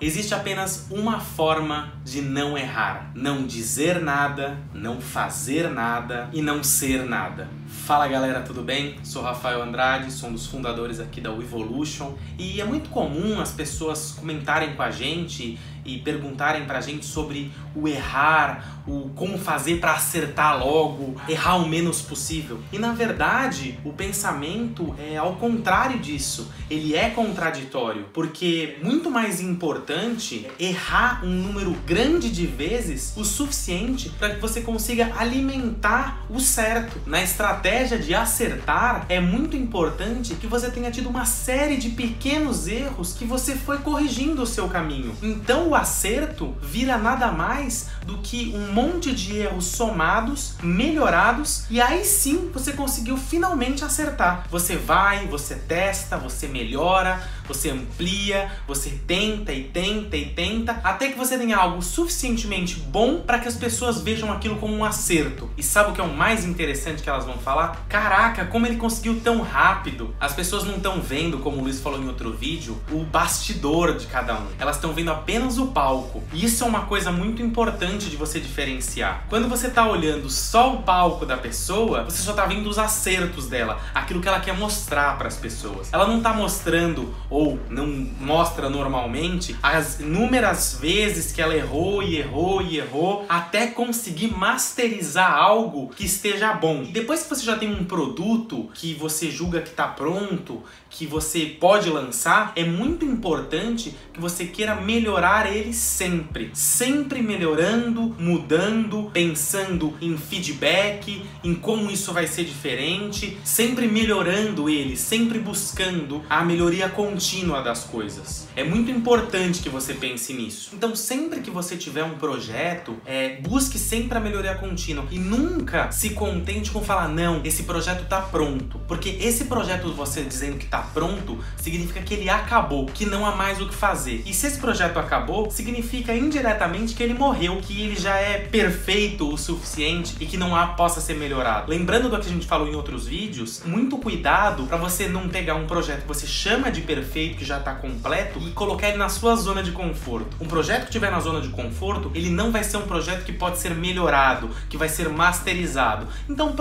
[0.00, 6.62] Existe apenas uma forma de não errar: não dizer nada, não fazer nada e não
[6.62, 7.48] ser nada.
[7.68, 8.96] Fala galera, tudo bem?
[9.04, 13.52] Sou Rafael Andrade, sou um dos fundadores aqui da Evolution e é muito comum as
[13.52, 19.80] pessoas comentarem com a gente e perguntarem pra gente sobre o errar, o como fazer
[19.80, 22.58] para acertar logo, errar o menos possível.
[22.72, 26.50] E na verdade, o pensamento é ao contrário disso.
[26.70, 34.10] Ele é contraditório, porque muito mais importante errar um número grande de vezes o suficiente
[34.10, 37.00] para que você consiga alimentar o certo.
[37.06, 42.66] Na estratégia de acertar, é muito importante que você tenha tido uma série de pequenos
[42.66, 45.14] erros que você foi corrigindo o seu caminho.
[45.22, 51.80] Então o acerto vira nada mais do que um monte de erros somados, melhorados, e
[51.80, 54.46] aí sim você conseguiu finalmente acertar.
[54.50, 61.08] Você vai, você testa, você melhora, você amplia, você tenta e tenta e tenta, até
[61.08, 65.50] que você tenha algo suficientemente bom para que as pessoas vejam aquilo como um acerto.
[65.56, 67.86] E sabe o que é o mais interessante que elas vão falar?
[67.88, 70.14] Caraca, como ele conseguiu tão rápido!
[70.20, 74.06] As pessoas não estão vendo, como o Luiz falou em outro vídeo, o bastidor de
[74.06, 74.48] cada um.
[74.58, 76.22] Elas estão vendo apenas o palco.
[76.34, 79.24] E isso é uma coisa muito importante de você diferenciar.
[79.30, 83.46] Quando você está olhando só o palco da pessoa, você só está vendo os acertos
[83.46, 85.90] dela, aquilo que ela quer mostrar para as pessoas.
[85.90, 87.86] Ela não está mostrando ou não
[88.20, 95.32] mostra normalmente as inúmeras vezes que ela errou e errou e errou até conseguir masterizar
[95.32, 96.82] algo que esteja bom.
[96.82, 101.06] E depois que você já tem um produto que você julga que está pronto, que
[101.06, 109.10] você pode lançar, é muito importante que você queira melhorar ele sempre, sempre melhorando, mudando,
[109.12, 116.44] pensando em feedback, em como isso vai ser diferente, sempre melhorando ele, sempre buscando a
[116.44, 118.48] melhoria contínua contínua das coisas.
[118.56, 120.70] É muito importante que você pense nisso.
[120.74, 125.90] Então, sempre que você tiver um projeto, é, busque sempre a melhoria contínua e nunca
[125.90, 130.66] se contente com falar não, esse projeto tá pronto, porque esse projeto você dizendo que
[130.66, 134.22] tá pronto significa que ele acabou, que não há mais o que fazer.
[134.26, 139.32] E se esse projeto acabou, significa indiretamente que ele morreu, que ele já é perfeito
[139.32, 141.70] o suficiente e que não há possa ser melhorado.
[141.70, 145.54] Lembrando do que a gente falou em outros vídeos, muito cuidado para você não pegar
[145.54, 149.08] um projeto que você chama de perfeito que já está completo e colocar ele na
[149.08, 150.36] sua zona de conforto.
[150.40, 153.32] Um projeto que estiver na zona de conforto, ele não vai ser um projeto que
[153.32, 156.06] pode ser melhorado, que vai ser masterizado.
[156.28, 156.52] Então,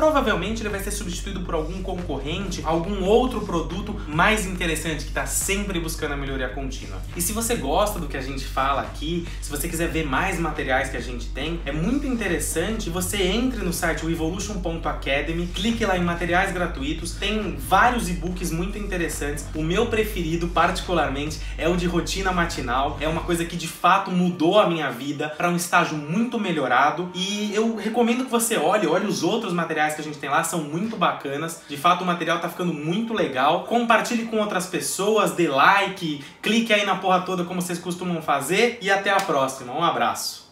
[0.58, 5.26] provavelmente ele vai ser substituído por algum concorrente, algum outro produto mais interessante que está
[5.26, 7.02] sempre buscando a melhoria contínua.
[7.16, 10.40] E se você gosta do que a gente fala aqui, se você quiser ver mais
[10.40, 15.98] materiais que a gente tem, é muito interessante você entre no site evolution.academy, clique lá
[15.98, 19.46] em materiais gratuitos, tem vários e-books muito interessantes.
[19.54, 22.98] O meu preferido particularmente, é o de rotina matinal.
[23.00, 27.10] É uma coisa que de fato mudou a minha vida para um estágio muito melhorado.
[27.14, 30.44] E eu recomendo que você olhe, olhe os outros materiais que a gente tem lá,
[30.48, 31.62] são muito bacanas.
[31.68, 33.66] De fato, o material tá ficando muito legal.
[33.66, 38.80] Compartilhe com outras pessoas, dê like, clique aí na porra toda como vocês costumam fazer.
[38.82, 39.74] E até a próxima.
[39.74, 40.47] Um abraço.